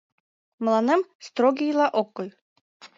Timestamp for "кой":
2.15-2.29